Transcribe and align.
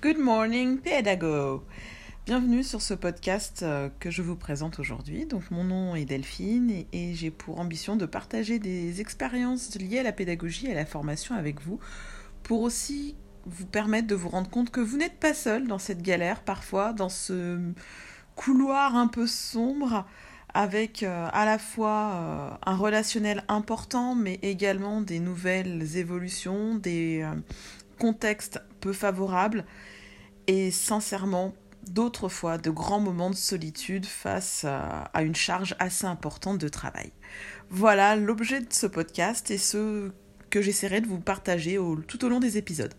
Good 0.00 0.18
morning, 0.18 0.78
pédago. 0.78 1.64
Bienvenue 2.24 2.62
sur 2.62 2.80
ce 2.80 2.94
podcast 2.94 3.64
euh, 3.64 3.88
que 3.98 4.12
je 4.12 4.22
vous 4.22 4.36
présente 4.36 4.78
aujourd'hui. 4.78 5.26
Donc 5.26 5.50
mon 5.50 5.64
nom 5.64 5.96
est 5.96 6.04
Delphine 6.04 6.84
et, 6.92 7.14
j'ai 7.14 7.32
pour 7.32 7.58
ambition 7.58 7.96
de 7.96 8.06
partager 8.06 8.60
des 8.60 9.00
expériences 9.00 9.74
liées 9.74 9.98
à 9.98 10.02
la 10.04 10.12
pédagogie 10.12 10.68
et 10.68 10.70
à 10.70 10.76
la 10.76 10.86
formation 10.86 11.34
avec 11.34 11.60
vous 11.60 11.80
pour 12.44 12.62
aussi 12.62 13.16
vous 13.44 13.66
permettre 13.66 14.06
de 14.06 14.14
vous 14.14 14.28
rendre 14.28 14.48
compte 14.48 14.70
que 14.70 14.80
vous 14.80 14.98
n'êtes 14.98 15.18
pas 15.18 15.34
seul 15.34 15.66
dans 15.66 15.80
cette 15.80 16.02
galère 16.02 16.42
parfois, 16.42 16.92
dans 16.92 17.08
ce 17.08 17.58
couloir 18.36 18.94
un 18.94 19.08
peu 19.08 19.26
sombre 19.26 20.06
avec 20.54 21.02
euh, 21.02 21.28
à 21.32 21.44
la 21.44 21.58
fois 21.58 22.12
euh, 22.14 22.50
un 22.66 22.76
relationnel 22.76 23.42
important 23.48 24.14
mais 24.14 24.38
également 24.42 25.00
des 25.00 25.18
nouvelles 25.18 25.96
évolutions, 25.96 26.76
des 26.76 27.26
euh, 27.98 28.00
contextes 28.00 28.60
peu 28.80 28.92
favorables 28.92 29.64
et 30.46 30.70
sincèrement 30.70 31.54
d'autres 31.90 32.28
fois 32.28 32.58
de 32.58 32.70
grands 32.70 33.00
moments 33.00 33.30
de 33.30 33.34
solitude 33.36 34.06
face 34.06 34.64
à, 34.64 35.04
à 35.14 35.22
une 35.22 35.34
charge 35.34 35.74
assez 35.78 36.06
importante 36.06 36.58
de 36.58 36.68
travail. 36.68 37.12
Voilà 37.70 38.16
l'objet 38.16 38.60
de 38.60 38.72
ce 38.72 38.86
podcast 38.86 39.50
et 39.50 39.58
ce 39.58 40.10
que 40.50 40.62
j'essaierai 40.62 41.00
de 41.00 41.06
vous 41.06 41.20
partager 41.20 41.78
tout 42.06 42.24
au 42.24 42.28
long 42.28 42.40
des 42.40 42.56
épisodes. 42.58 42.94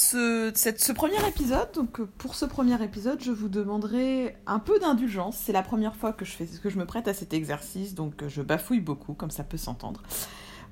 Ce, 0.00 0.52
ce, 0.54 0.92
premier 0.92 1.18
épisode, 1.26 1.72
donc 1.74 2.00
pour 2.00 2.36
ce 2.36 2.44
premier 2.44 2.80
épisode, 2.84 3.20
je 3.20 3.32
vous 3.32 3.48
demanderai 3.48 4.36
un 4.46 4.60
peu 4.60 4.78
d'indulgence. 4.78 5.36
C'est 5.36 5.52
la 5.52 5.64
première 5.64 5.96
fois 5.96 6.12
que 6.12 6.24
je, 6.24 6.36
que 6.62 6.70
je 6.70 6.78
me 6.78 6.86
prête 6.86 7.08
à 7.08 7.14
cet 7.14 7.34
exercice, 7.34 7.96
donc 7.96 8.24
je 8.28 8.40
bafouille 8.40 8.78
beaucoup, 8.78 9.14
comme 9.14 9.32
ça 9.32 9.42
peut 9.42 9.56
s'entendre. 9.56 10.04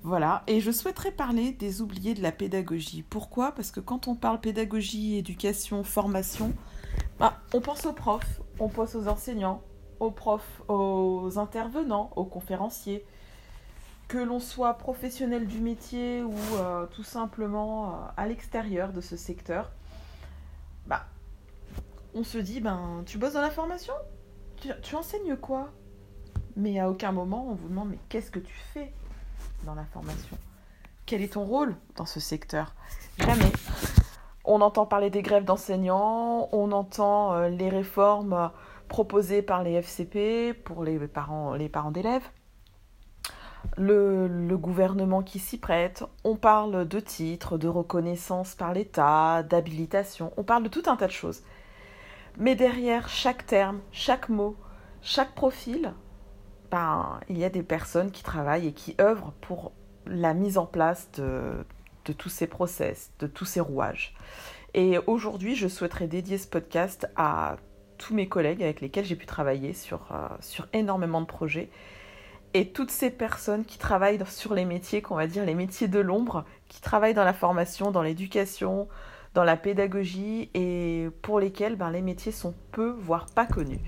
Voilà, 0.05 0.45
et 0.47 0.61
je 0.61 0.71
souhaiterais 0.71 1.11
parler 1.11 1.51
des 1.51 1.83
oubliés 1.83 2.15
de 2.15 2.23
la 2.23 2.31
pédagogie. 2.31 3.03
Pourquoi? 3.03 3.51
Parce 3.51 3.73
que 3.73 3.81
quand 3.81 4.07
on 4.07 4.15
parle 4.15 4.41
pédagogie, 4.41 5.17
éducation, 5.17 5.83
formation, 5.83 6.53
bah, 7.19 7.41
on 7.53 7.61
pense 7.61 7.85
aux 7.85 7.93
profs, 7.93 8.41
on 8.61 8.69
pense 8.69 8.95
aux 8.95 9.09
enseignants, 9.09 9.61
aux 9.99 10.13
profs, 10.13 10.63
aux 10.69 11.33
intervenants, 11.37 12.13
aux 12.15 12.27
conférenciers, 12.27 13.05
que 14.09 14.19
l'on 14.19 14.39
soit 14.39 14.75
professionnel 14.75 15.47
du 15.47 15.61
métier 15.61 16.23
ou 16.23 16.35
euh, 16.55 16.87
tout 16.87 17.03
simplement 17.03 17.91
euh, 17.91 17.93
à 18.17 18.27
l'extérieur 18.27 18.93
de 18.93 19.01
ce 19.01 19.17
secteur, 19.17 19.73
bah, 20.87 21.07
on 22.15 22.23
se 22.23 22.39
dit, 22.39 22.61
ben, 22.61 23.03
tu 23.05 23.19
bosses 23.19 23.33
dans 23.33 23.41
la 23.41 23.51
formation? 23.51 23.95
Tu, 24.83 24.97
enseignes 24.97 25.37
quoi? 25.37 25.71
Mais 26.57 26.79
à 26.81 26.89
aucun 26.89 27.13
moment 27.13 27.47
on 27.51 27.55
vous 27.55 27.69
demande, 27.69 27.91
mais 27.91 27.99
qu'est-ce 28.09 28.31
que 28.31 28.39
tu 28.39 28.55
fais 28.73 28.93
dans 29.65 29.75
la 29.75 29.85
formation? 29.85 30.39
Quel 31.05 31.21
est 31.21 31.35
ton 31.35 31.45
rôle 31.45 31.77
dans 31.97 32.07
ce 32.07 32.21
secteur? 32.21 32.75
Jamais. 33.19 33.53
On 34.45 34.61
entend 34.61 34.87
parler 34.87 35.11
des 35.11 35.23
grèves 35.23 35.45
d'enseignants, 35.45 36.49
on 36.53 36.73
entend 36.73 37.35
euh, 37.35 37.49
les 37.49 37.69
réformes 37.69 38.51
proposées 38.89 39.43
par 39.43 39.65
les 39.65 39.73
FCP 39.73 40.55
pour 40.55 40.85
les 40.85 40.99
parents 41.09 41.91
d'élèves 41.91 42.31
le, 43.77 44.57
gouvernement 44.57 45.23
qui 45.23 45.39
s'y 45.39 45.59
prête, 45.59 46.05
on 46.25 46.37
parle 46.37 46.87
de 46.89 47.01
titres, 47.01 47.59
de 47.59 47.69
reconnaissance 47.69 48.55
par 48.55 48.73
l'État, 48.73 49.43
d'habilitation, 49.43 50.33
on 50.37 50.43
parle 50.43 50.65
de 50.65 50.69
tout 50.69 50.83
un 50.87 50.97
tas 50.97 51.07
de 51.07 51.13
choses. 51.13 51.43
Mais 52.39 52.55
derrière 52.55 53.09
chaque 53.09 53.47
terme, 53.47 53.81
chaque 53.93 54.29
mot, 54.29 54.57
chaque 55.03 55.35
profil, 55.35 55.93
ben, 56.71 57.21
il 57.29 57.39
y 57.39 57.45
a 57.45 57.51
des 57.51 57.63
personnes 57.63 58.11
qui 58.11 58.23
travaillent 58.23 58.69
et 58.69 58.73
qui 58.73 58.95
œuvrent 59.01 59.33
pour 59.41 59.73
la 60.07 60.35
mise 60.35 60.59
en 60.59 60.67
place 60.67 61.11
de, 61.13 61.65
de 62.05 62.13
tous 62.13 62.29
ces 62.29 62.47
process, 62.47 63.13
de 63.19 63.27
tous 63.27 63.45
ces 63.45 63.61
rouages. 63.61 64.15
Et 64.75 64.99
aujourd'hui, 65.07 65.57
je 65.57 65.69
souhaiterais 65.69 66.07
dédier 66.07 66.39
ce 66.39 66.47
podcast 66.47 67.09
à 67.17 67.57
tous 67.99 68.15
mes 68.15 68.29
collègues 68.29 68.63
avec 68.63 68.81
lesquels 68.81 69.05
j'ai 69.05 69.17
pu 69.17 69.27
travailler 69.27 69.73
sur, 69.73 70.13
euh, 70.13 70.29
sur 70.41 70.69
énormément 70.73 71.21
de 71.21 71.27
projets 71.27 71.71
et 72.57 72.69
toutes 72.69 72.91
ces 72.91 73.11
personnes 73.11 73.67
qui 73.67 73.77
travaillent 73.77 74.19
sur 74.27 74.55
les 74.55 74.65
métiers, 74.65 75.03
qu'on 75.03 75.15
va 75.15 75.27
dire 75.27 75.45
les 75.45 75.55
métiers 75.55 75.89
de 75.89 75.99
l'ombre, 75.99 76.47
qui 76.69 76.81
travaillent 76.81 77.13
dans 77.13 77.25
la 77.25 77.35
formation, 77.35 77.91
dans 77.91 78.01
l'éducation, 78.01 78.89
dans 79.35 79.45
la 79.45 79.59
pédagogie 79.59 80.49
et 80.55 81.09
pour 81.21 81.39
lesquels 81.39 81.77
ben, 81.77 81.91
les 81.91 82.01
métiers 82.01 82.33
sont 82.33 82.55
peu, 82.73 82.97
voire 82.99 83.27
pas 83.27 83.45
connus. 83.45 83.81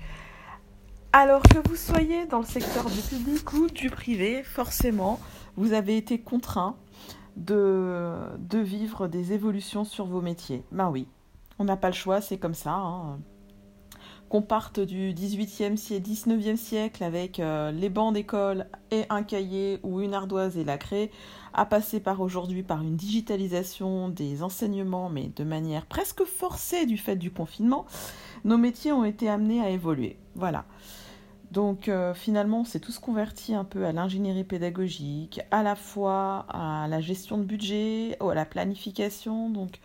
Alors 1.13 1.41
que 1.41 1.67
vous 1.67 1.75
soyez 1.75 2.27
dans 2.27 2.37
le 2.37 2.45
secteur 2.45 2.85
du 2.85 3.01
public 3.01 3.53
ou 3.53 3.67
du 3.67 3.89
privé, 3.89 4.43
forcément, 4.43 5.19
vous 5.57 5.73
avez 5.73 5.97
été 5.97 6.19
contraint 6.19 6.75
de, 7.37 8.37
vivre 8.53 9.07
des 9.07 9.33
évolutions 9.33 9.83
sur 9.83 10.05
vos 10.05 10.21
métiers. 10.21 10.63
Ben 10.71 10.91
oui, 10.91 11.07
on 11.57 11.63
n'a 11.63 11.77
pas 11.77 11.87
le 11.87 11.95
choix, 11.95 12.21
c'est 12.21 12.37
comme 12.37 12.53
ça. 12.53 12.73
Hein 12.73 13.17
qu'on 14.29 14.43
parte 14.43 14.79
du 14.79 15.13
18e 15.13 15.75
siècle, 15.75 16.07
19e 16.07 16.55
siècle 16.55 17.03
avec 17.03 17.39
euh, 17.39 17.71
les 17.71 17.89
bancs 17.89 18.13
d'école 18.13 18.67
et 18.91 19.05
un 19.09 19.23
cahier 19.23 19.79
ou 19.83 20.01
une 20.01 20.13
ardoise 20.13 20.57
et 20.57 20.63
la 20.63 20.77
craie, 20.77 21.09
à 21.53 21.65
passer 21.65 21.99
par 21.99 22.21
aujourd'hui 22.21 22.61
par 22.61 22.81
une 22.81 22.95
digitalisation 22.95 24.07
des 24.07 24.43
enseignements, 24.43 25.09
mais 25.09 25.31
de 25.35 25.43
manière 25.43 25.87
presque 25.87 26.23
forcée 26.23 26.85
du 26.85 26.97
fait 26.97 27.15
du 27.15 27.31
confinement, 27.31 27.85
nos 28.45 28.57
métiers 28.57 28.91
ont 28.91 29.03
été 29.03 29.27
amenés 29.27 29.61
à 29.61 29.69
évoluer. 29.69 30.17
Voilà. 30.35 30.65
Donc 31.51 31.89
euh, 31.89 32.13
finalement, 32.13 32.61
on 32.61 32.65
s'est 32.65 32.79
tous 32.79 32.99
convertis 32.99 33.55
un 33.55 33.63
peu 33.63 33.85
à 33.85 33.91
l'ingénierie 33.91 34.43
pédagogique, 34.43 35.41
à 35.49 35.63
la 35.63 35.75
fois 35.75 36.45
à 36.49 36.87
la 36.87 37.01
gestion 37.01 37.39
de 37.39 37.43
budget, 37.43 38.15
à 38.19 38.35
la 38.35 38.45
planification. 38.45 39.49
Donc 39.49 39.79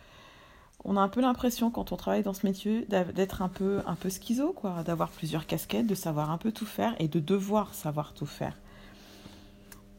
on 0.84 0.96
a 0.96 1.00
un 1.00 1.08
peu 1.08 1.20
l'impression 1.20 1.70
quand 1.70 1.92
on 1.92 1.96
travaille 1.96 2.22
dans 2.22 2.34
ce 2.34 2.46
métier 2.46 2.86
d'être 2.86 3.42
un 3.42 3.48
peu 3.48 3.80
un 3.86 3.94
peu 3.94 4.10
schizo 4.10 4.52
quoi, 4.52 4.82
d'avoir 4.82 5.08
plusieurs 5.08 5.46
casquettes, 5.46 5.86
de 5.86 5.94
savoir 5.94 6.30
un 6.30 6.38
peu 6.38 6.52
tout 6.52 6.66
faire 6.66 6.94
et 6.98 7.08
de 7.08 7.20
devoir 7.20 7.74
savoir 7.74 8.12
tout 8.12 8.26
faire. 8.26 8.56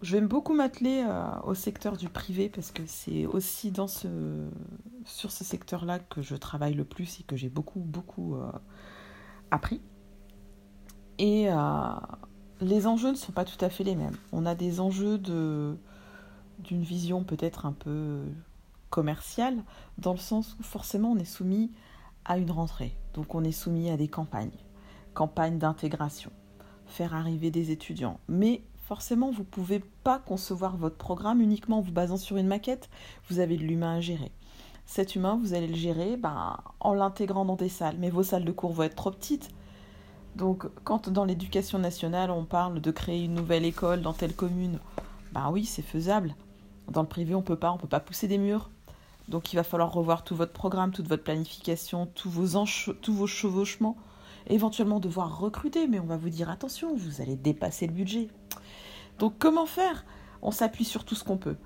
Je 0.01 0.17
vais 0.17 0.21
beaucoup 0.21 0.53
m'atteler 0.53 1.03
euh, 1.07 1.25
au 1.45 1.55
secteur 1.55 1.97
du 1.97 2.09
privé 2.09 2.49
parce 2.49 2.71
que 2.71 2.83
c'est 2.85 3.25
aussi 3.25 3.73
sur 5.05 5.31
ce 5.31 5.43
secteur-là 5.43 5.99
que 5.99 6.21
je 6.21 6.35
travaille 6.35 6.75
le 6.75 6.83
plus 6.83 7.19
et 7.19 7.23
que 7.23 7.35
j'ai 7.35 7.49
beaucoup 7.49 7.79
beaucoup 7.79 8.35
euh, 8.35 8.51
appris. 9.49 9.81
Et 11.17 11.49
euh, 11.49 11.55
les 12.61 12.85
enjeux 12.85 13.09
ne 13.09 13.15
sont 13.15 13.31
pas 13.31 13.45
tout 13.45 13.63
à 13.63 13.69
fait 13.69 13.83
les 13.83 13.95
mêmes. 13.95 14.17
On 14.31 14.45
a 14.45 14.53
des 14.53 14.79
enjeux 14.79 15.17
d'une 15.17 15.77
vision 16.69 17.23
peut-être 17.23 17.65
un 17.65 17.71
peu 17.71 18.21
commercial, 18.89 19.63
dans 19.97 20.13
le 20.13 20.19
sens 20.19 20.55
où 20.59 20.63
forcément 20.63 21.11
on 21.11 21.17
est 21.17 21.25
soumis 21.25 21.71
à 22.25 22.37
une 22.37 22.51
rentrée. 22.51 22.97
Donc 23.13 23.35
on 23.35 23.43
est 23.43 23.51
soumis 23.51 23.89
à 23.89 23.97
des 23.97 24.07
campagnes, 24.07 24.57
campagnes 25.13 25.57
d'intégration, 25.57 26.31
faire 26.85 27.13
arriver 27.13 27.51
des 27.51 27.71
étudiants. 27.71 28.19
Mais 28.27 28.63
forcément, 28.77 29.31
vous 29.31 29.41
ne 29.41 29.47
pouvez 29.47 29.79
pas 29.79 30.19
concevoir 30.19 30.77
votre 30.77 30.97
programme 30.97 31.41
uniquement 31.41 31.79
en 31.79 31.81
vous 31.81 31.91
basant 31.91 32.17
sur 32.17 32.37
une 32.37 32.47
maquette. 32.47 32.89
Vous 33.29 33.39
avez 33.39 33.57
de 33.57 33.63
l'humain 33.63 33.95
à 33.95 34.01
gérer. 34.01 34.31
Cet 34.85 35.15
humain, 35.15 35.39
vous 35.41 35.53
allez 35.53 35.67
le 35.67 35.75
gérer 35.75 36.15
ben, 36.15 36.57
en 36.79 36.93
l'intégrant 36.93 37.45
dans 37.45 37.55
des 37.55 37.69
salles. 37.69 37.97
Mais 37.99 38.09
vos 38.09 38.23
salles 38.23 38.45
de 38.45 38.51
cours 38.51 38.73
vont 38.73 38.83
être 38.83 38.95
trop 38.95 39.11
petites. 39.11 39.49
Donc, 40.35 40.67
quand 40.83 41.09
dans 41.09 41.25
l'éducation 41.25 41.79
nationale, 41.79 42.29
on 42.29 42.43
parle 42.43 42.81
de 42.81 42.91
créer 42.91 43.23
une 43.23 43.33
nouvelle 43.33 43.65
école 43.65 44.01
dans 44.01 44.13
telle 44.13 44.35
commune, 44.35 44.79
ben 45.31 45.49
oui, 45.51 45.65
c'est 45.65 45.81
faisable. 45.81 46.35
Dans 46.91 47.01
le 47.01 47.07
privé, 47.07 47.33
on 47.35 47.41
peut 47.41 47.55
pas, 47.55 47.71
on 47.71 47.77
peut 47.77 47.87
pas 47.87 47.99
pousser 47.99 48.27
des 48.27 48.37
murs. 48.37 48.69
Donc 49.27 49.53
il 49.53 49.55
va 49.55 49.63
falloir 49.63 49.91
revoir 49.91 50.23
tout 50.23 50.35
votre 50.35 50.53
programme, 50.53 50.91
toute 50.91 51.07
votre 51.07 51.23
planification, 51.23 52.05
tous 52.05 52.29
vos, 52.29 52.63
tous 53.01 53.13
vos 53.13 53.27
chevauchements, 53.27 53.97
éventuellement 54.47 54.99
devoir 54.99 55.39
recruter, 55.39 55.87
mais 55.87 55.99
on 55.99 56.05
va 56.05 56.17
vous 56.17 56.29
dire 56.29 56.49
attention, 56.49 56.95
vous 56.95 57.21
allez 57.21 57.35
dépasser 57.35 57.87
le 57.87 57.93
budget. 57.93 58.29
Donc 59.17 59.35
comment 59.39 59.65
faire? 59.65 60.05
On 60.41 60.51
s'appuie 60.51 60.85
sur 60.85 61.05
tout 61.05 61.15
ce 61.15 61.23
qu'on 61.23 61.37
peut. 61.37 61.57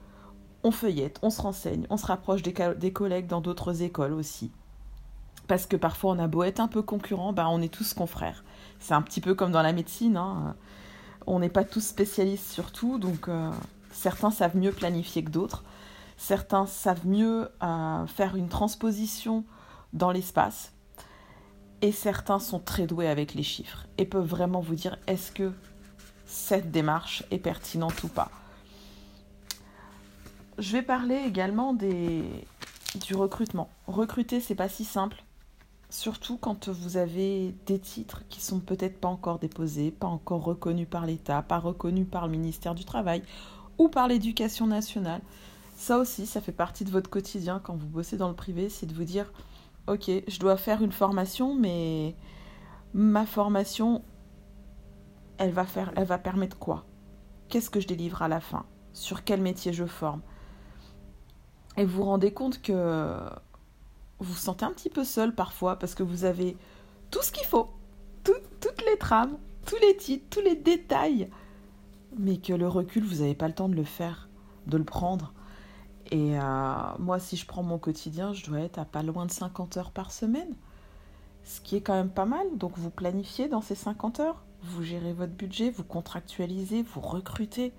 On 0.64 0.72
feuillette, 0.72 1.20
on 1.22 1.30
se 1.30 1.42
renseigne, 1.42 1.86
on 1.90 1.98
se 1.98 2.06
rapproche 2.06 2.42
des, 2.42 2.54
des 2.78 2.94
collègues 2.94 3.28
dans 3.28 3.42
d'autres 3.42 3.82
écoles 3.82 4.14
aussi. 4.14 4.52
Parce 5.48 5.66
que 5.66 5.76
parfois 5.76 6.12
on 6.12 6.20
a 6.20 6.28
beau 6.28 6.44
être 6.44 6.60
un 6.60 6.68
peu 6.68 6.82
concurrent, 6.82 7.34
bah 7.34 7.48
on 7.50 7.62
est 7.62 7.74
tous 7.74 7.94
confrères. 7.94 8.44
C'est 8.80 8.94
un 8.94 9.02
petit 9.02 9.20
peu 9.20 9.36
comme 9.36 9.52
dans 9.52 9.62
la 9.62 9.74
médecine, 9.74 10.16
hein. 10.16 10.56
on 11.28 11.40
n'est 11.40 11.50
pas 11.50 11.66
tous 11.66 11.82
spécialistes 11.82 12.52
sur 12.52 12.72
tout, 12.72 13.00
donc 13.00 13.28
euh, 13.28 13.52
certains 13.92 14.32
savent 14.32 14.56
mieux 14.56 14.72
planifier 14.72 15.24
que 15.24 15.32
d'autres. 15.32 15.64
Certains 16.20 16.66
savent 16.66 17.08
mieux 17.08 17.50
euh, 17.64 18.06
faire 18.06 18.36
une 18.36 18.50
transposition 18.50 19.46
dans 19.94 20.12
l'espace. 20.12 20.74
Et 21.82 21.94
certains 21.94 22.40
sont 22.40 22.60
très 22.60 22.88
doués 22.88 23.08
avec 23.08 23.34
les 23.34 23.42
chiffres 23.42 23.88
et 23.98 24.04
peuvent 24.06 24.28
vraiment 24.28 24.60
vous 24.60 24.76
dire 24.76 24.98
est-ce 25.08 25.32
que 25.32 25.54
cette 26.26 26.72
démarche 26.72 27.24
est 27.32 27.38
pertinente 27.38 28.04
ou 28.04 28.10
pas. 28.10 28.30
Je 30.58 30.74
vais 30.74 30.82
parler 30.82 31.16
également 31.26 31.74
du 31.74 33.16
recrutement. 33.16 33.70
Recruter, 33.88 34.42
c'est 34.42 34.56
pas 34.56 34.68
si 34.68 34.84
simple. 34.84 35.24
Surtout 35.90 36.36
quand 36.36 36.68
vous 36.68 36.98
avez 36.98 37.56
des 37.66 37.80
titres 37.80 38.24
qui 38.28 38.42
sont 38.42 38.60
peut-être 38.60 39.00
pas 39.00 39.08
encore 39.08 39.40
déposés, 39.40 39.90
pas 39.90 40.08
encore 40.08 40.44
reconnus 40.44 40.88
par 40.92 41.06
l'État, 41.06 41.42
pas 41.44 41.60
reconnus 41.60 42.08
par 42.12 42.28
le 42.28 42.34
ministère 42.34 42.76
du 42.76 42.84
Travail 42.84 43.24
ou 43.78 43.88
par 43.88 44.10
l'éducation 44.10 44.68
nationale. 44.68 45.22
Ça 45.80 45.98
aussi, 45.98 46.26
ça 46.26 46.42
fait 46.42 46.52
partie 46.52 46.84
de 46.84 46.92
votre 46.92 47.10
quotidien 47.10 47.62
quand 47.64 47.74
vous 47.74 47.88
bossez 47.88 48.18
dans 48.18 48.28
le 48.28 48.36
privé, 48.36 48.68
c'est 48.68 48.86
de 48.86 48.94
vous 48.94 49.06
dire, 49.06 49.32
ok, 49.88 50.12
je 50.28 50.38
dois 50.38 50.58
faire 50.58 50.84
une 50.84 50.92
formation, 50.92 51.56
mais 51.56 52.18
ma 52.94 53.26
formation, 53.26 54.04
elle 55.38 55.52
va, 55.52 55.66
faire, 55.66 55.94
elle 55.96 56.04
va 56.04 56.18
permettre 56.18 56.60
quoi? 56.60 56.86
Qu'est-ce 57.48 57.70
que 57.70 57.80
je 57.80 57.88
délivre 57.88 58.22
à 58.22 58.28
la 58.28 58.42
fin? 58.42 58.66
Sur 58.92 59.24
quel 59.24 59.40
métier 59.40 59.72
je 59.72 59.86
forme? 59.86 60.22
Et 61.78 61.86
vous 61.86 62.00
vous 62.00 62.04
rendez 62.04 62.34
compte 62.34 62.62
que 62.62 63.18
vous 64.20 64.34
vous 64.34 64.36
sentez 64.36 64.66
un 64.66 64.74
petit 64.74 64.90
peu 64.90 65.06
seul 65.06 65.34
parfois 65.34 65.80
parce 65.80 65.96
que 65.96 66.04
vous 66.04 66.26
avez 66.26 66.58
tout 67.10 67.22
ce 67.22 67.32
qu'il 67.32 67.48
faut, 67.48 67.70
toutes 68.26 68.84
les 68.86 68.98
trames, 68.98 69.38
tous 69.66 69.78
les 69.78 69.96
titres, 69.96 70.26
tous 70.30 70.42
les 70.42 70.58
détails, 70.58 71.30
mais 72.18 72.36
que 72.36 72.52
le 72.52 72.68
recul, 72.68 73.06
vous 73.06 73.22
n'avez 73.22 73.34
pas 73.34 73.48
le 73.48 73.56
temps 73.56 73.70
de 73.70 73.76
le 73.76 73.86
faire, 73.86 74.28
de 74.68 74.76
le 74.76 74.84
prendre. 74.84 75.32
Et 76.12 76.40
euh, 76.40 76.74
moi, 76.98 77.20
si 77.20 77.38
je 77.38 77.46
prends 77.46 77.64
mon 77.64 77.78
quotidien, 77.78 78.34
je 78.34 78.46
dois 78.46 78.62
être 78.62 78.80
à 78.80 78.86
pas 78.86 79.04
loin 79.04 79.26
de 79.26 79.32
50 79.32 79.78
heures 79.78 79.92
par 79.92 80.12
semaine, 80.12 80.56
ce 81.44 81.62
qui 81.62 81.76
est 81.76 81.82
quand 81.82 81.94
même 81.94 82.10
pas 82.10 82.26
mal. 82.26 82.46
Donc 82.58 82.78
vous 82.78 82.90
planifiez 82.90 83.48
dans 83.48 83.62
ces 83.62 83.76
50 83.76 84.20
heures, 84.20 84.44
vous 84.64 84.84
gérez 84.84 85.14
votre 85.14 85.34
budget, 85.34 85.70
vous 85.70 85.84
contractualisez, 85.84 86.84
vous 86.84 87.02
recrutez, 87.02 87.74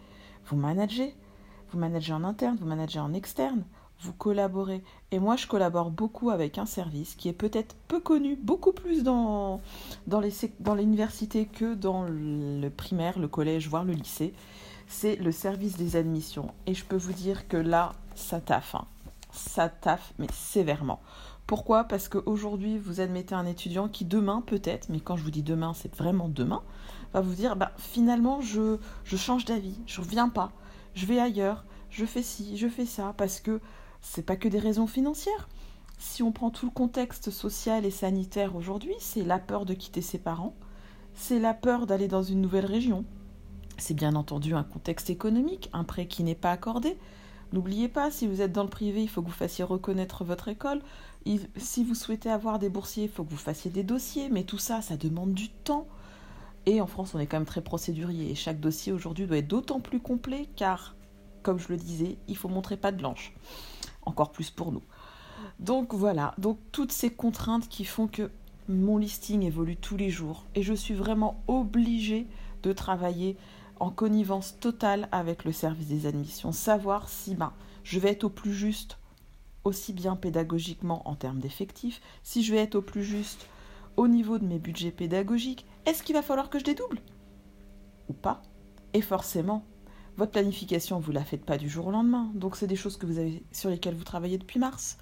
vous 0.46 0.56
managez. 0.56 1.14
Vous 1.72 1.78
managez 1.78 2.12
en 2.12 2.24
interne, 2.24 2.56
vous 2.60 2.66
managez 2.66 2.98
en 2.98 3.14
externe 3.14 3.62
vous 4.02 4.12
collaborez. 4.12 4.82
Et 5.10 5.18
moi, 5.18 5.36
je 5.36 5.46
collabore 5.46 5.90
beaucoup 5.90 6.30
avec 6.30 6.58
un 6.58 6.66
service 6.66 7.14
qui 7.14 7.28
est 7.28 7.34
peut-être 7.34 7.76
peu 7.88 8.00
connu, 8.00 8.36
beaucoup 8.36 8.72
plus 8.72 9.02
dans, 9.02 9.60
dans, 10.06 10.22
dans 10.60 10.74
l'université 10.74 11.46
que 11.46 11.74
dans 11.74 12.04
le 12.08 12.68
primaire, 12.68 13.18
le 13.18 13.28
collège, 13.28 13.68
voire 13.68 13.84
le 13.84 13.92
lycée. 13.92 14.32
C'est 14.88 15.16
le 15.16 15.32
service 15.32 15.76
des 15.76 15.96
admissions. 15.96 16.52
Et 16.66 16.74
je 16.74 16.84
peux 16.84 16.96
vous 16.96 17.12
dire 17.12 17.46
que 17.46 17.56
là, 17.56 17.92
ça 18.20 18.40
taffe. 18.40 18.74
Hein. 18.74 18.86
Ça 19.32 19.68
taffe, 19.68 20.12
mais 20.18 20.26
sévèrement. 20.32 21.00
Pourquoi? 21.46 21.84
Parce 21.84 22.08
qu'aujourd'hui, 22.08 22.78
vous 22.78 23.00
admettez 23.00 23.34
un 23.34 23.46
étudiant 23.46 23.88
qui 23.88 24.04
demain, 24.04 24.42
peut-être, 24.46 24.88
mais 24.88 25.00
quand 25.00 25.16
je 25.16 25.24
vous 25.24 25.32
dis 25.32 25.42
demain, 25.42 25.74
c'est 25.74 25.94
vraiment 25.96 26.28
demain, 26.28 26.62
va 27.12 27.20
vous 27.20 27.34
dire, 27.34 27.56
bah, 27.56 27.72
finalement, 27.76 28.40
je, 28.40 28.78
change 29.04 29.44
d'avis, 29.44 29.76
je 29.86 30.00
reviens 30.00 30.28
pas, 30.28 30.52
je 30.94 31.06
vais 31.06 31.18
ailleurs, 31.18 31.64
je 31.90 32.04
fais 32.04 32.22
ci, 32.22 32.56
je 32.56 32.68
fais 32.68 32.86
ça, 32.86 33.14
parce 33.16 33.40
que 33.40 33.60
c'est 34.00 34.22
pas 34.22 34.36
que 34.36 34.48
des 34.48 34.58
raisons 34.58 34.86
financières. 34.86 35.48
Si 35.98 36.22
on 36.22 36.32
prend 36.32 36.50
tout 36.50 36.66
le 36.66 36.72
contexte 36.72 37.30
social 37.30 37.84
et 37.84 37.90
sanitaire 37.90 38.56
aujourd'hui, 38.56 38.94
c'est 39.00 39.24
la 39.24 39.38
peur 39.38 39.66
de 39.66 39.74
quitter 39.74 40.02
ses 40.02 40.18
parents, 40.18 40.54
c'est 41.14 41.38
la 41.38 41.52
peur 41.52 41.86
d'aller 41.86 42.08
dans 42.08 42.22
une 42.22 42.40
nouvelle 42.40 42.66
région. 42.66 43.04
C'est 43.76 43.94
bien 43.94 44.14
entendu 44.14 44.54
un 44.54 44.62
contexte 44.62 45.10
économique, 45.10 45.68
un 45.72 45.84
prêt 45.84 46.06
qui 46.06 46.22
n'est 46.22 46.34
pas 46.34 46.52
accordé. 46.52 46.96
N'oubliez 47.52 47.88
pas, 47.88 48.10
si 48.10 48.26
vous 48.26 48.42
êtes 48.42 48.52
dans 48.52 48.62
le 48.62 48.68
privé, 48.68 49.02
il 49.02 49.08
faut 49.08 49.22
que 49.22 49.26
vous 49.26 49.32
fassiez 49.32 49.64
reconnaître 49.64 50.24
votre 50.24 50.48
école. 50.48 50.80
Si 51.56 51.84
vous 51.84 51.94
souhaitez 51.94 52.30
avoir 52.30 52.58
des 52.58 52.68
boursiers, 52.68 53.04
il 53.04 53.10
faut 53.10 53.24
que 53.24 53.30
vous 53.30 53.36
fassiez 53.36 53.70
des 53.70 53.82
dossiers. 53.82 54.28
Mais 54.28 54.44
tout 54.44 54.58
ça, 54.58 54.82
ça 54.82 54.96
demande 54.96 55.34
du 55.34 55.48
temps. 55.48 55.86
Et 56.66 56.80
en 56.80 56.86
France, 56.86 57.14
on 57.14 57.18
est 57.18 57.26
quand 57.26 57.38
même 57.38 57.46
très 57.46 57.62
procédurier. 57.62 58.30
Et 58.30 58.34
chaque 58.34 58.60
dossier 58.60 58.92
aujourd'hui 58.92 59.26
doit 59.26 59.38
être 59.38 59.48
d'autant 59.48 59.80
plus 59.80 60.00
complet 60.00 60.48
car, 60.56 60.94
comme 61.42 61.58
je 61.58 61.68
le 61.68 61.76
disais, 61.76 62.18
il 62.28 62.36
faut 62.36 62.48
montrer 62.48 62.76
pas 62.76 62.92
de 62.92 62.98
blanche 62.98 63.32
encore 64.02 64.30
plus 64.30 64.50
pour 64.50 64.72
nous. 64.72 64.82
Donc 65.58 65.94
voilà, 65.94 66.34
donc 66.38 66.58
toutes 66.72 66.92
ces 66.92 67.10
contraintes 67.10 67.68
qui 67.68 67.84
font 67.84 68.06
que 68.06 68.30
mon 68.68 68.98
listing 68.98 69.42
évolue 69.42 69.76
tous 69.76 69.96
les 69.96 70.10
jours 70.10 70.44
et 70.54 70.62
je 70.62 70.74
suis 70.74 70.94
vraiment 70.94 71.42
obligée 71.48 72.26
de 72.62 72.72
travailler 72.72 73.36
en 73.80 73.90
connivence 73.90 74.58
totale 74.60 75.08
avec 75.10 75.44
le 75.44 75.52
service 75.52 75.88
des 75.88 76.06
admissions, 76.06 76.52
savoir 76.52 77.08
si 77.08 77.34
ben, 77.34 77.52
je 77.82 77.98
vais 77.98 78.10
être 78.10 78.24
au 78.24 78.30
plus 78.30 78.54
juste 78.54 78.98
aussi 79.64 79.92
bien 79.92 80.16
pédagogiquement 80.16 81.08
en 81.08 81.14
termes 81.14 81.40
d'effectifs, 81.40 82.00
si 82.22 82.42
je 82.42 82.52
vais 82.52 82.60
être 82.60 82.76
au 82.76 82.82
plus 82.82 83.04
juste 83.04 83.46
au 83.96 84.08
niveau 84.08 84.38
de 84.38 84.46
mes 84.46 84.58
budgets 84.58 84.90
pédagogiques, 84.90 85.66
est-ce 85.86 86.02
qu'il 86.02 86.14
va 86.14 86.22
falloir 86.22 86.50
que 86.50 86.58
je 86.58 86.64
dédouble 86.64 87.00
Ou 88.08 88.12
pas? 88.12 88.42
Et 88.94 89.02
forcément, 89.02 89.64
votre 90.16 90.32
planification, 90.32 90.98
vous 90.98 91.12
ne 91.12 91.18
la 91.18 91.24
faites 91.24 91.44
pas 91.44 91.58
du 91.58 91.68
jour 91.68 91.86
au 91.86 91.90
lendemain. 91.90 92.30
Donc, 92.34 92.56
c'est 92.56 92.66
des 92.66 92.76
choses 92.76 92.96
que 92.96 93.06
vous 93.06 93.18
avez, 93.18 93.42
sur 93.52 93.70
lesquelles 93.70 93.94
vous 93.94 94.04
travaillez 94.04 94.38
depuis 94.38 94.58
mars. 94.58 94.98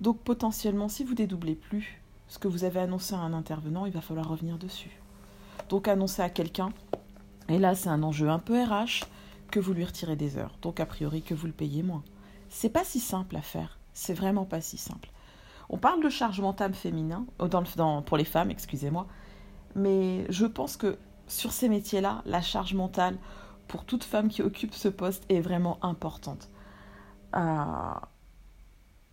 Donc, 0.00 0.20
potentiellement, 0.20 0.88
si 0.88 1.04
vous 1.04 1.14
dédoublez 1.14 1.54
plus 1.54 2.02
ce 2.28 2.38
que 2.38 2.48
vous 2.48 2.64
avez 2.64 2.80
annoncé 2.80 3.14
à 3.14 3.18
un 3.18 3.32
intervenant, 3.32 3.86
il 3.86 3.92
va 3.92 4.00
falloir 4.00 4.28
revenir 4.28 4.58
dessus. 4.58 5.00
Donc, 5.68 5.88
annoncer 5.88 6.22
à 6.22 6.30
quelqu'un, 6.30 6.70
et 7.50 7.58
là, 7.58 7.74
c'est 7.74 7.88
un 7.88 8.02
enjeu 8.02 8.30
un 8.30 8.38
peu 8.38 8.62
RH, 8.62 9.04
que 9.50 9.60
vous 9.60 9.72
lui 9.72 9.84
retirez 9.84 10.16
des 10.16 10.36
heures. 10.36 10.56
Donc, 10.62 10.78
a 10.80 10.86
priori, 10.86 11.22
que 11.22 11.34
vous 11.34 11.46
le 11.46 11.52
payez 11.52 11.82
moins. 11.82 12.04
C'est 12.48 12.70
pas 12.70 12.84
si 12.84 13.00
simple 13.00 13.36
à 13.36 13.42
faire. 13.42 13.78
C'est 13.92 14.14
vraiment 14.14 14.44
pas 14.44 14.60
si 14.60 14.78
simple. 14.78 15.10
On 15.68 15.76
parle 15.76 16.02
de 16.02 16.08
charge 16.08 16.40
mentale 16.40 16.74
féminin, 16.74 17.26
dans, 17.38 18.02
pour 18.02 18.16
les 18.16 18.24
femmes, 18.24 18.50
excusez-moi, 18.50 19.06
mais 19.74 20.26
je 20.30 20.46
pense 20.46 20.76
que 20.76 20.96
sur 21.26 21.52
ces 21.52 21.68
métiers-là, 21.68 22.22
la 22.24 22.40
charge 22.40 22.74
mentale, 22.74 23.18
pour 23.68 23.84
toute 23.84 24.02
femme 24.02 24.28
qui 24.28 24.42
occupe 24.42 24.74
ce 24.74 24.88
poste 24.88 25.24
est 25.28 25.40
vraiment 25.40 25.78
importante. 25.84 26.48
Euh, 27.36 27.94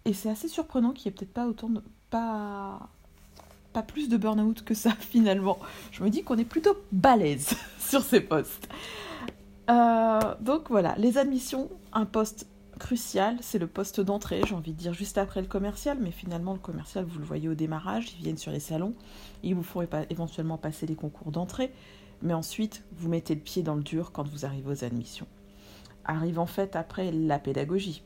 et 0.05 0.13
c'est 0.13 0.29
assez 0.29 0.47
surprenant 0.47 0.93
qu'il 0.93 1.11
n'y 1.11 1.15
ait 1.15 1.17
peut-être 1.17 1.33
pas 1.33 1.47
autant 1.47 1.69
de. 1.69 1.83
Pas, 2.09 2.89
pas 3.73 3.83
plus 3.83 4.09
de 4.09 4.17
burn-out 4.17 4.63
que 4.63 4.73
ça 4.73 4.91
finalement. 4.99 5.59
Je 5.91 6.03
me 6.03 6.09
dis 6.09 6.23
qu'on 6.23 6.37
est 6.37 6.45
plutôt 6.45 6.77
balèze 6.91 7.55
sur 7.79 8.01
ces 8.01 8.21
postes. 8.21 8.69
Euh, 9.69 10.19
donc 10.39 10.69
voilà, 10.69 10.95
les 10.97 11.17
admissions, 11.17 11.69
un 11.91 12.05
poste 12.05 12.47
crucial, 12.77 13.37
c'est 13.41 13.59
le 13.59 13.67
poste 13.67 13.99
d'entrée, 13.99 14.41
j'ai 14.47 14.55
envie 14.55 14.71
de 14.71 14.77
dire 14.77 14.93
juste 14.93 15.17
après 15.17 15.41
le 15.41 15.47
commercial, 15.47 15.97
mais 15.99 16.11
finalement 16.11 16.53
le 16.53 16.59
commercial, 16.59 17.05
vous 17.05 17.19
le 17.19 17.25
voyez 17.25 17.49
au 17.49 17.55
démarrage, 17.55 18.13
ils 18.17 18.23
viennent 18.23 18.37
sur 18.37 18.51
les 18.51 18.59
salons, 18.59 18.93
ils 19.43 19.55
vous 19.55 19.63
font 19.63 19.85
éventuellement 20.09 20.57
passer 20.57 20.85
les 20.85 20.95
concours 20.95 21.31
d'entrée, 21.31 21.73
mais 22.21 22.33
ensuite, 22.33 22.83
vous 22.97 23.09
mettez 23.09 23.35
le 23.35 23.41
pied 23.41 23.63
dans 23.63 23.75
le 23.75 23.83
dur 23.83 24.11
quand 24.11 24.27
vous 24.27 24.45
arrivez 24.45 24.69
aux 24.69 24.83
admissions. 24.83 25.27
Arrive 26.05 26.39
en 26.39 26.45
fait 26.45 26.75
après 26.75 27.11
la 27.11 27.39
pédagogie, 27.39 28.03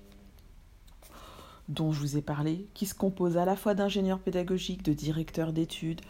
dont 1.72 1.92
je 1.92 2.00
vous 2.00 2.18
ai 2.18 2.22
parlé, 2.22 2.68
qui 2.74 2.86
se 2.86 2.94
compose 2.94 3.38
à 3.38 3.46
la 3.46 3.56
fois 3.56 3.74
d'ingénieurs 3.74 4.20
pédagogiques, 4.20 4.84
de 4.84 4.94
directeurs 4.94 5.54
d'études, 5.54 6.02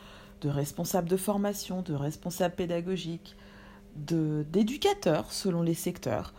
de 0.41 0.49
responsables 0.49 1.07
de 1.07 1.17
formation, 1.17 1.81
de 1.81 1.93
responsables 1.93 2.55
pédagogiques, 2.55 3.37
d'éducateurs 3.95 5.31
selon 5.31 5.61
les 5.61 5.73
secteurs, 5.73 6.33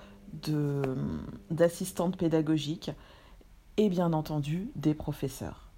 d'assistantes 1.51 2.17
pédagogiques 2.17 2.91
et 3.77 3.89
bien 3.89 4.13
entendu 4.13 4.71
des 4.77 4.95
professeurs. 4.95 5.69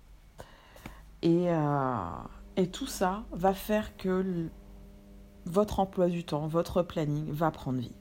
Et, 1.22 1.50
euh, 1.50 1.96
et 2.56 2.68
tout 2.68 2.86
ça 2.86 3.24
va 3.32 3.54
faire 3.54 3.96
que 3.96 4.48
votre 5.46 5.80
emploi 5.80 6.08
du 6.08 6.24
temps, 6.24 6.46
votre 6.46 6.82
planning 6.82 7.30
va 7.30 7.50
prendre 7.50 7.80
vie. 7.80 7.94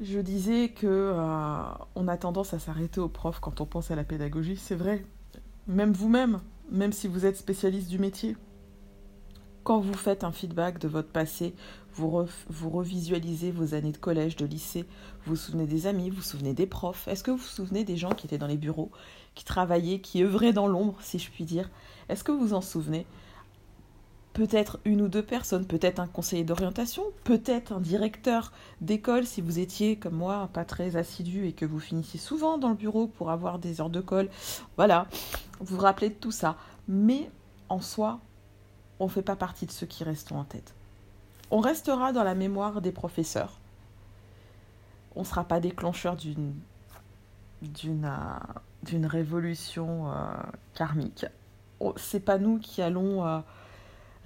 Je 0.00 0.20
disais 0.20 0.68
que 0.68 0.86
euh, 0.86 1.62
on 1.96 2.06
a 2.06 2.16
tendance 2.16 2.54
à 2.54 2.60
s'arrêter 2.60 3.00
au 3.00 3.08
prof 3.08 3.40
quand 3.40 3.60
on 3.60 3.66
pense 3.66 3.90
à 3.90 3.96
la 3.96 4.04
pédagogie, 4.04 4.56
c'est 4.56 4.76
vrai. 4.76 5.04
Même 5.66 5.92
vous-même, 5.92 6.40
même 6.70 6.92
si 6.92 7.08
vous 7.08 7.26
êtes 7.26 7.36
spécialiste 7.36 7.88
du 7.88 7.98
métier, 7.98 8.36
quand 9.64 9.80
vous 9.80 9.94
faites 9.94 10.22
un 10.22 10.30
feedback 10.30 10.78
de 10.78 10.86
votre 10.86 11.08
passé, 11.08 11.52
vous, 11.94 12.26
revisualisez 12.70 13.50
vos 13.50 13.74
années 13.74 13.90
de 13.90 13.98
collège, 13.98 14.36
de 14.36 14.46
lycée, 14.46 14.84
vous 15.24 15.32
vous 15.32 15.36
souvenez 15.36 15.66
des 15.66 15.86
amis, 15.88 16.10
vous 16.10 16.16
vous 16.16 16.22
souvenez 16.22 16.54
des 16.54 16.66
profs. 16.66 17.08
Est-ce 17.08 17.24
que 17.24 17.32
vous 17.32 17.36
vous 17.38 17.42
souvenez 17.42 17.84
des 17.84 17.96
gens 17.96 18.10
qui 18.10 18.26
étaient 18.26 18.38
dans 18.38 18.46
les 18.46 18.56
bureaux, 18.56 18.90
qui 19.34 19.44
travaillaient, 19.44 20.00
qui 20.00 20.22
œuvraient 20.22 20.52
dans 20.52 20.68
l'ombre, 20.68 20.96
si 21.02 21.18
je 21.18 21.28
puis 21.30 21.44
dire? 21.44 21.68
Est-ce 22.08 22.22
que 22.22 22.32
vous 22.32 22.54
en 22.54 22.60
souvenez? 22.60 23.04
Peut-être 24.38 24.78
une 24.84 25.02
ou 25.02 25.08
deux 25.08 25.24
personnes, 25.24 25.66
peut-être 25.66 25.98
un 25.98 26.06
conseiller 26.06 26.44
d'orientation, 26.44 27.02
peut-être 27.24 27.72
un 27.72 27.80
directeur 27.80 28.52
d'école 28.80 29.26
si 29.26 29.40
vous 29.40 29.58
étiez 29.58 29.96
comme 29.96 30.14
moi 30.14 30.48
pas 30.52 30.64
très 30.64 30.94
assidu 30.94 31.48
et 31.48 31.52
que 31.52 31.66
vous 31.66 31.80
finissiez 31.80 32.20
souvent 32.20 32.56
dans 32.56 32.68
le 32.68 32.76
bureau 32.76 33.08
pour 33.08 33.32
avoir 33.32 33.58
des 33.58 33.80
heures 33.80 33.90
de 33.90 34.00
colle. 34.00 34.28
Voilà, 34.76 35.08
vous 35.58 35.74
vous 35.74 35.82
rappelez 35.82 36.10
de 36.10 36.14
tout 36.14 36.30
ça. 36.30 36.56
Mais 36.86 37.28
en 37.68 37.80
soi, 37.80 38.20
on 39.00 39.06
ne 39.06 39.10
fait 39.10 39.22
pas 39.22 39.34
partie 39.34 39.66
de 39.66 39.72
ceux 39.72 39.86
qui 39.86 40.04
restent 40.04 40.30
en 40.30 40.44
tête. 40.44 40.72
On 41.50 41.58
restera 41.58 42.12
dans 42.12 42.22
la 42.22 42.36
mémoire 42.36 42.80
des 42.80 42.92
professeurs. 42.92 43.58
On 45.16 45.22
ne 45.22 45.26
sera 45.26 45.42
pas 45.42 45.58
déclencheur 45.58 46.14
d'une 46.14 46.54
euh, 48.04 49.08
révolution 49.08 50.12
euh, 50.12 50.14
karmique. 50.74 51.26
Oh, 51.80 51.92
c'est 51.96 52.20
pas 52.20 52.38
nous 52.38 52.60
qui 52.60 52.82
allons 52.82 53.26
euh, 53.26 53.40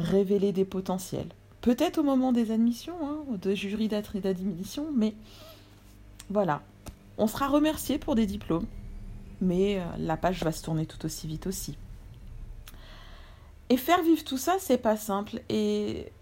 révéler 0.02 0.52
des 0.52 0.64
potentiels. 0.64 1.28
Peut-être 1.60 1.98
au 1.98 2.02
moment 2.02 2.32
des 2.32 2.50
admissions, 2.50 2.96
hein, 3.02 3.18
de 3.40 3.54
jury 3.54 3.88
d'admission, 3.88 4.86
mais 4.94 5.14
voilà. 6.28 6.62
On 7.18 7.26
sera 7.26 7.48
remercié 7.48 7.98
pour 7.98 8.14
des 8.14 8.26
diplômes, 8.26 8.66
mais 9.40 9.78
euh, 9.78 9.84
la 9.98 10.16
page 10.16 10.42
va 10.42 10.52
se 10.52 10.62
tourner 10.62 10.86
tout 10.86 11.04
aussi 11.04 11.26
vite 11.26 11.46
aussi. 11.46 11.76
Et 13.68 13.76
faire 13.76 14.02
vivre 14.02 14.24
tout 14.24 14.38
ça, 14.38 14.56
c'est 14.58 14.78
pas 14.78 14.96
simple. 14.96 15.40
Et 15.48 16.12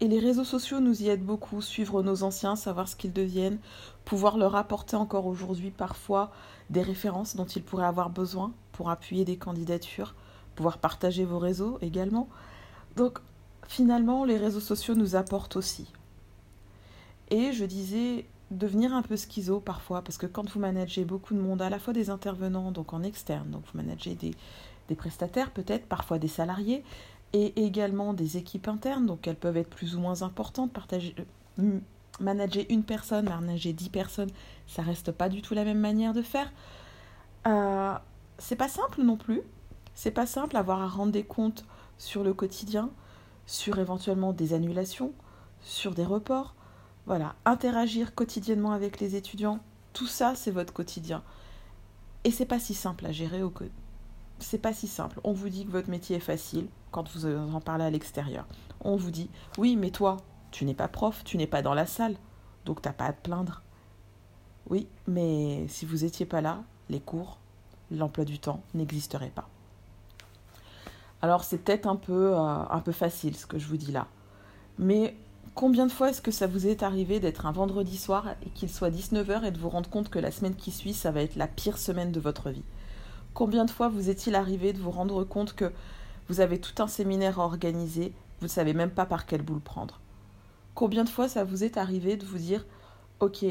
Et 0.00 0.08
les 0.08 0.18
réseaux 0.18 0.44
sociaux 0.44 0.80
nous 0.80 1.02
y 1.02 1.08
aident 1.08 1.24
beaucoup, 1.24 1.62
suivre 1.62 2.02
nos 2.02 2.24
anciens, 2.24 2.56
savoir 2.56 2.88
ce 2.88 2.96
qu'ils 2.96 3.12
deviennent, 3.12 3.58
pouvoir 4.04 4.36
leur 4.36 4.56
apporter 4.56 4.96
encore 4.96 5.26
aujourd'hui 5.26 5.70
parfois 5.70 6.30
des 6.68 6.82
références 6.82 7.36
dont 7.36 7.46
ils 7.46 7.62
pourraient 7.62 7.86
avoir 7.86 8.10
besoin 8.10 8.52
pour 8.72 8.90
appuyer 8.90 9.24
des 9.24 9.36
candidatures, 9.36 10.14
pouvoir 10.56 10.78
partager 10.78 11.24
vos 11.24 11.38
réseaux 11.38 11.78
également. 11.80 12.28
Donc 12.96 13.18
finalement, 13.66 14.24
les 14.24 14.36
réseaux 14.36 14.60
sociaux 14.60 14.94
nous 14.94 15.16
apportent 15.16 15.56
aussi. 15.56 15.92
Et 17.30 17.52
je 17.52 17.64
disais 17.64 18.26
devenir 18.50 18.94
un 18.94 19.02
peu 19.02 19.16
schizo 19.16 19.60
parfois, 19.60 20.02
parce 20.02 20.18
que 20.18 20.26
quand 20.26 20.48
vous 20.50 20.60
managez 20.60 21.04
beaucoup 21.04 21.34
de 21.34 21.40
monde, 21.40 21.62
à 21.62 21.70
la 21.70 21.78
fois 21.78 21.92
des 21.92 22.10
intervenants, 22.10 22.70
donc 22.70 22.92
en 22.92 23.02
externe, 23.02 23.50
donc 23.50 23.62
vous 23.72 23.78
managez 23.78 24.14
des, 24.14 24.34
des 24.88 24.94
prestataires 24.94 25.50
peut-être, 25.50 25.86
parfois 25.86 26.18
des 26.18 26.28
salariés, 26.28 26.84
et 27.32 27.64
également 27.64 28.14
des 28.14 28.36
équipes 28.36 28.68
internes, 28.68 29.06
donc 29.06 29.26
elles 29.26 29.36
peuvent 29.36 29.56
être 29.56 29.70
plus 29.70 29.96
ou 29.96 30.00
moins 30.00 30.22
importantes. 30.22 30.72
Partager, 30.72 31.16
euh, 31.58 31.80
manager 32.20 32.64
une 32.68 32.84
personne, 32.84 33.24
manager 33.24 33.72
dix 33.72 33.88
personnes, 33.88 34.30
ça 34.68 34.82
reste 34.82 35.10
pas 35.10 35.28
du 35.28 35.42
tout 35.42 35.54
la 35.54 35.64
même 35.64 35.80
manière 35.80 36.12
de 36.12 36.22
faire. 36.22 36.52
Euh, 37.48 37.94
c'est 38.38 38.56
pas 38.56 38.68
simple 38.68 39.02
non 39.02 39.16
plus. 39.16 39.42
C'est 39.94 40.12
pas 40.12 40.26
simple 40.26 40.56
avoir 40.56 40.80
à 40.80 40.86
rendre 40.86 41.12
des 41.12 41.24
comptes 41.24 41.64
sur 41.98 42.22
le 42.22 42.34
quotidien, 42.34 42.90
sur 43.46 43.78
éventuellement 43.78 44.32
des 44.32 44.52
annulations, 44.52 45.12
sur 45.60 45.94
des 45.94 46.04
reports. 46.04 46.54
Voilà, 47.06 47.34
interagir 47.44 48.14
quotidiennement 48.14 48.72
avec 48.72 49.00
les 49.00 49.16
étudiants, 49.16 49.60
tout 49.92 50.06
ça 50.06 50.34
c'est 50.34 50.50
votre 50.50 50.72
quotidien. 50.72 51.22
Et 52.24 52.30
c'est 52.30 52.46
pas 52.46 52.58
si 52.58 52.74
simple 52.74 53.04
à 53.06 53.12
gérer 53.12 53.42
au 53.42 53.50
c'est 54.38 54.58
pas 54.58 54.72
si 54.72 54.88
simple. 54.88 55.20
On 55.24 55.32
vous 55.32 55.48
dit 55.48 55.64
que 55.64 55.70
votre 55.70 55.90
métier 55.90 56.16
est 56.16 56.20
facile 56.20 56.68
quand 56.90 57.08
vous 57.14 57.26
en 57.26 57.60
parlez 57.60 57.84
à 57.84 57.90
l'extérieur. 57.90 58.46
On 58.80 58.96
vous 58.96 59.10
dit 59.10 59.30
oui, 59.58 59.76
mais 59.76 59.90
toi, 59.90 60.18
tu 60.50 60.64
n'es 60.64 60.74
pas 60.74 60.88
prof, 60.88 61.22
tu 61.24 61.36
n'es 61.36 61.46
pas 61.46 61.62
dans 61.62 61.74
la 61.74 61.86
salle, 61.86 62.16
donc 62.64 62.82
t'as 62.82 62.92
pas 62.92 63.06
à 63.06 63.12
te 63.12 63.22
plaindre. 63.22 63.62
Oui, 64.68 64.88
mais 65.06 65.66
si 65.68 65.84
vous 65.84 66.04
étiez 66.04 66.26
pas 66.26 66.40
là, 66.40 66.62
les 66.88 67.00
cours, 67.00 67.38
l'emploi 67.90 68.24
du 68.24 68.38
temps 68.38 68.62
n'existerait 68.74 69.32
pas. 69.34 69.48
Alors 71.24 71.42
c'est 71.42 71.56
peut-être 71.56 71.86
un 71.86 71.96
peu, 71.96 72.34
euh, 72.34 72.38
un 72.38 72.80
peu 72.80 72.92
facile 72.92 73.34
ce 73.34 73.46
que 73.46 73.58
je 73.58 73.66
vous 73.66 73.78
dis 73.78 73.92
là. 73.92 74.08
Mais 74.78 75.16
combien 75.54 75.86
de 75.86 75.90
fois 75.90 76.10
est-ce 76.10 76.20
que 76.20 76.30
ça 76.30 76.46
vous 76.46 76.66
est 76.66 76.82
arrivé 76.82 77.18
d'être 77.18 77.46
un 77.46 77.50
vendredi 77.50 77.96
soir 77.96 78.34
et 78.44 78.50
qu'il 78.50 78.68
soit 78.68 78.90
19h 78.90 79.42
et 79.42 79.50
de 79.50 79.58
vous 79.58 79.70
rendre 79.70 79.88
compte 79.88 80.10
que 80.10 80.18
la 80.18 80.30
semaine 80.30 80.54
qui 80.54 80.70
suit, 80.70 80.92
ça 80.92 81.12
va 81.12 81.22
être 81.22 81.36
la 81.36 81.46
pire 81.46 81.78
semaine 81.78 82.12
de 82.12 82.20
votre 82.20 82.50
vie? 82.50 82.66
Combien 83.32 83.64
de 83.64 83.70
fois 83.70 83.88
vous 83.88 84.10
est-il 84.10 84.34
arrivé 84.34 84.74
de 84.74 84.78
vous 84.78 84.90
rendre 84.90 85.24
compte 85.24 85.54
que 85.54 85.72
vous 86.28 86.40
avez 86.40 86.60
tout 86.60 86.82
un 86.82 86.88
séminaire 86.88 87.40
à 87.40 87.44
organiser, 87.44 88.12
vous 88.40 88.46
ne 88.46 88.50
savez 88.50 88.74
même 88.74 88.90
pas 88.90 89.06
par 89.06 89.24
quel 89.24 89.40
bout 89.40 89.54
le 89.54 89.60
prendre? 89.60 90.00
Combien 90.74 91.04
de 91.04 91.08
fois 91.08 91.26
ça 91.26 91.42
vous 91.42 91.64
est 91.64 91.78
arrivé 91.78 92.18
de 92.18 92.26
vous 92.26 92.36
dire 92.36 92.66
Ok, 93.20 93.46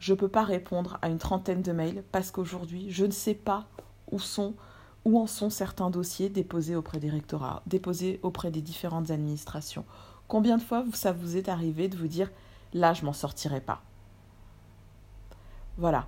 je 0.00 0.12
ne 0.12 0.18
peux 0.18 0.26
pas 0.26 0.42
répondre 0.42 0.98
à 1.02 1.08
une 1.08 1.18
trentaine 1.18 1.62
de 1.62 1.70
mails 1.70 2.02
parce 2.10 2.32
qu'aujourd'hui, 2.32 2.86
je 2.90 3.04
ne 3.04 3.12
sais 3.12 3.34
pas 3.34 3.68
où 4.10 4.18
sont 4.18 4.54
où 5.04 5.18
en 5.18 5.26
sont 5.26 5.50
certains 5.50 5.90
dossiers 5.90 6.28
déposés 6.28 6.76
auprès 6.76 6.98
des 6.98 7.10
rectorats, 7.10 7.62
déposés 7.66 8.20
auprès 8.22 8.50
des 8.50 8.62
différentes 8.62 9.10
administrations? 9.10 9.84
Combien 10.28 10.56
de 10.56 10.62
fois 10.62 10.84
ça 10.92 11.12
vous 11.12 11.36
est 11.36 11.48
arrivé 11.48 11.88
de 11.88 11.96
vous 11.96 12.06
dire 12.06 12.30
là, 12.72 12.94
je 12.94 13.04
m'en 13.04 13.12
sortirai 13.12 13.60
pas? 13.60 13.82
Voilà. 15.76 16.06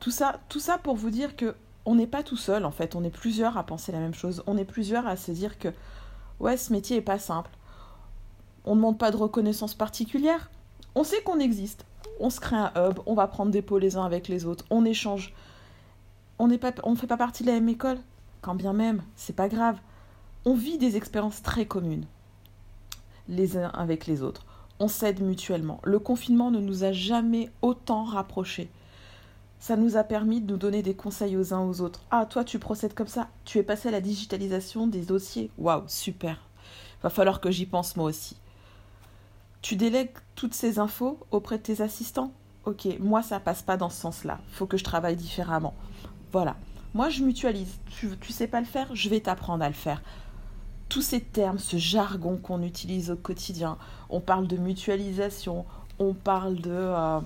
Tout 0.00 0.10
ça, 0.10 0.40
tout 0.48 0.60
ça 0.60 0.78
pour 0.78 0.96
vous 0.96 1.10
dire 1.10 1.36
que 1.36 1.54
on 1.84 1.94
n'est 1.94 2.06
pas 2.06 2.22
tout 2.22 2.36
seul 2.36 2.64
en 2.64 2.70
fait, 2.70 2.94
on 2.94 3.02
est 3.02 3.10
plusieurs 3.10 3.58
à 3.58 3.64
penser 3.64 3.92
la 3.92 3.98
même 3.98 4.14
chose, 4.14 4.42
on 4.46 4.56
est 4.56 4.64
plusieurs 4.64 5.06
à 5.06 5.16
se 5.16 5.32
dire 5.32 5.58
que 5.58 5.68
ouais, 6.38 6.56
ce 6.56 6.72
métier 6.72 6.98
est 6.98 7.02
pas 7.02 7.18
simple. 7.18 7.50
On 8.64 8.72
ne 8.72 8.76
demande 8.76 8.98
pas 8.98 9.10
de 9.10 9.16
reconnaissance 9.16 9.74
particulière. 9.74 10.50
On 10.94 11.02
sait 11.02 11.22
qu'on 11.22 11.40
existe. 11.40 11.84
On 12.20 12.30
se 12.30 12.38
crée 12.38 12.56
un 12.56 12.72
hub, 12.76 13.00
on 13.06 13.14
va 13.14 13.26
prendre 13.26 13.50
des 13.50 13.62
pots 13.62 13.78
les 13.78 13.96
uns 13.96 14.04
avec 14.04 14.28
les 14.28 14.46
autres, 14.46 14.64
on 14.70 14.84
échange. 14.84 15.34
On 16.38 16.46
ne 16.46 16.56
fait 16.56 17.06
pas 17.06 17.16
partie 17.16 17.42
de 17.42 17.48
la 17.48 17.54
même 17.54 17.68
école, 17.68 17.98
quand 18.42 18.54
bien 18.54 18.74
même, 18.74 19.02
c'est 19.16 19.34
pas 19.34 19.48
grave. 19.48 19.78
On 20.44 20.54
vit 20.54 20.76
des 20.76 20.96
expériences 20.96 21.42
très 21.42 21.64
communes, 21.64 22.04
les 23.28 23.56
uns 23.56 23.68
avec 23.70 24.06
les 24.06 24.22
autres. 24.22 24.44
On 24.78 24.88
s'aide 24.88 25.22
mutuellement. 25.22 25.80
Le 25.84 25.98
confinement 25.98 26.50
ne 26.50 26.60
nous 26.60 26.84
a 26.84 26.92
jamais 26.92 27.50
autant 27.62 28.04
rapprochés 28.04 28.70
ça 29.62 29.76
nous 29.76 29.96
a 29.96 30.02
permis 30.02 30.40
de 30.40 30.50
nous 30.50 30.58
donner 30.58 30.82
des 30.82 30.96
conseils 30.96 31.36
aux 31.36 31.54
uns 31.54 31.60
aux 31.60 31.82
autres. 31.82 32.00
Ah, 32.10 32.26
toi, 32.26 32.42
tu 32.42 32.58
procèdes 32.58 32.94
comme 32.94 33.06
ça. 33.06 33.28
Tu 33.44 33.58
es 33.58 33.62
passé 33.62 33.86
à 33.86 33.92
la 33.92 34.00
digitalisation 34.00 34.88
des 34.88 35.02
dossiers. 35.02 35.52
Waouh, 35.56 35.84
super. 35.86 36.40
Va 37.00 37.10
falloir 37.10 37.40
que 37.40 37.52
j'y 37.52 37.64
pense 37.64 37.94
moi 37.94 38.06
aussi. 38.06 38.36
Tu 39.60 39.76
délègues 39.76 40.10
toutes 40.34 40.54
ces 40.54 40.80
infos 40.80 41.16
auprès 41.30 41.58
de 41.58 41.62
tes 41.62 41.80
assistants? 41.80 42.32
Ok, 42.64 42.88
moi, 42.98 43.22
ça 43.22 43.38
passe 43.38 43.62
pas 43.62 43.76
dans 43.76 43.88
ce 43.88 44.00
sens-là. 44.00 44.40
Faut 44.50 44.66
que 44.66 44.76
je 44.76 44.82
travaille 44.82 45.14
différemment. 45.14 45.74
Voilà. 46.32 46.56
Moi, 46.94 47.08
je 47.08 47.22
mutualise. 47.22 47.78
Tu, 47.90 48.16
tu 48.18 48.32
sais 48.32 48.46
pas 48.46 48.60
le 48.60 48.66
faire 48.66 48.94
Je 48.94 49.08
vais 49.08 49.20
t'apprendre 49.20 49.64
à 49.64 49.68
le 49.68 49.74
faire. 49.74 50.02
Tous 50.88 51.02
ces 51.02 51.20
termes, 51.20 51.58
ce 51.58 51.78
jargon 51.78 52.36
qu'on 52.36 52.62
utilise 52.62 53.10
au 53.10 53.16
quotidien, 53.16 53.78
on 54.10 54.20
parle 54.20 54.46
de 54.46 54.56
mutualisation, 54.56 55.64
on 55.98 56.12
parle 56.14 56.56
de. 56.56 56.70
Euh, 56.70 57.20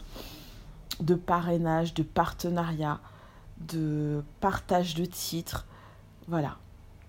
de 1.00 1.14
parrainage, 1.14 1.94
de 1.94 2.02
partenariat, 2.02 3.00
de 3.60 4.22
partage 4.40 4.94
de 4.94 5.04
titres, 5.04 5.66
voilà, 6.28 6.56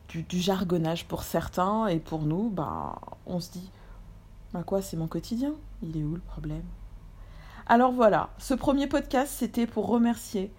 du, 0.10 0.26
jargonnage 0.40 1.06
pour 1.06 1.24
certains 1.24 1.88
et 1.88 2.00
pour 2.00 2.24
nous, 2.24 2.50
ben, 2.50 2.96
on 3.26 3.40
se 3.40 3.52
dit, 3.52 3.72
ben 4.54 4.64
quoi, 4.64 4.82
c'est 4.82 4.98
mon 4.98 5.08
quotidien, 5.08 5.54
il 5.84 5.98
est 5.98 6.04
où 6.04 6.16
le 6.16 6.22
problème? 6.22 6.64
Alors 7.66 7.92
voilà, 7.92 8.30
ce 8.38 8.54
premier 8.54 8.88
podcast, 8.88 9.34
c'était 9.38 9.68
pour 9.68 9.88
remercier 9.88 10.52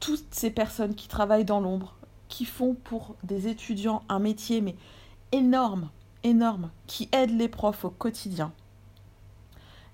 toutes 0.00 0.26
ces 0.34 0.50
personnes 0.50 0.94
qui 0.94 1.08
travaillent 1.08 1.44
dans 1.44 1.60
l'ombre, 1.60 1.94
qui 2.28 2.44
font 2.44 2.74
pour 2.74 3.16
des 3.22 3.48
étudiants 3.48 4.02
un 4.08 4.18
métier 4.18 4.60
mais 4.60 4.74
énorme, 5.32 5.90
énorme, 6.24 6.70
qui 6.86 7.08
aident 7.12 7.38
les 7.38 7.48
profs 7.48 7.84
au 7.84 7.90
quotidien 7.90 8.52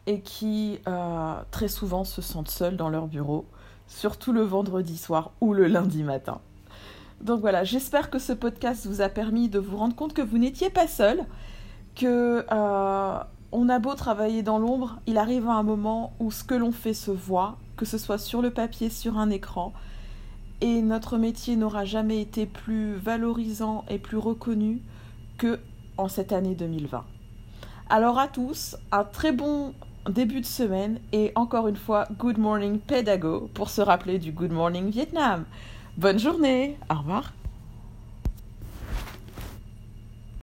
et 0.07 0.21
qui 0.21 0.79
euh, 0.87 1.35
très 1.51 1.69
souvent 1.69 2.05
se 2.05 2.23
sentent 2.23 2.51
seuls 2.51 2.77
dans 2.77 2.89
leur 2.89 3.09
bureau, 3.09 3.45
surtout 3.89 4.33
le 4.33 4.43
vendredi 4.43 4.97
soir 4.97 5.33
ou 5.41 5.53
le 5.53 5.67
lundi 5.67 6.05
matin. 6.05 6.41
Donc 7.21 7.41
voilà, 7.41 7.65
j'espère 7.65 8.11
que 8.11 8.19
ce 8.19 8.33
podcast 8.33 8.87
vous 8.87 9.01
a 9.01 9.09
permis 9.09 9.49
de 9.49 9.59
vous 9.59 9.77
rendre 9.77 9.97
compte 9.97 10.13
que 10.13 10.23
vous 10.23 10.39
n'étiez 10.39 10.71
pas 10.71 10.87
seul, 10.87 11.25
que 11.95 12.45
euh, 12.51 13.19
on 13.53 13.69
a 13.69 13.79
beau 13.79 13.95
travailler 13.95 14.43
dans 14.43 14.59
l'ombre, 14.59 14.99
il 15.07 15.19
arrive 15.19 15.49
un 15.49 15.63
moment 15.63 16.13
où 16.21 16.31
ce 16.31 16.45
que 16.45 16.55
l'on 16.55 16.73
fait 16.73 16.95
se 16.95 17.11
voit, 17.11 17.57
que 17.77 17.85
ce 17.85 17.99
soit 17.99 18.19
sur 18.19 18.43
le 18.43 18.51
papier, 18.51 18.91
sur 18.91 19.19
un 19.19 19.31
écran, 19.31 19.73
et 20.61 20.83
notre 20.83 21.19
métier 21.19 21.57
n'aura 21.57 21.85
jamais 21.85 22.21
été 22.21 22.47
plus 22.47 22.95
valorisant 22.95 23.85
et 23.89 23.99
plus 23.99 24.17
reconnu 24.17 24.81
que 25.39 25.59
en 25.99 26.09
cette 26.09 26.33
année 26.33 26.55
2020. 26.55 27.05
Alors 27.89 28.19
à 28.19 28.29
tous, 28.29 28.77
un 28.93 29.05
très 29.05 29.33
bon 29.33 29.75
début 30.09 30.41
de 30.41 30.47
semaine 30.47 30.99
et 31.13 31.33
encore 31.35 31.69
une 31.69 31.77
fois 31.77 32.07
Good 32.19 32.39
Morning 32.39 32.79
Pédago 32.79 33.49
pour 33.55 33.71
se 33.71 33.81
rappeler 33.81 34.19
du 34.19 34.33
Good 34.33 34.53
Morning 34.53 34.91
Vietnam. 34.91 35.45
Bonne 35.97 36.19
journée, 36.19 36.79
au 36.91 36.99
revoir. 36.99 37.33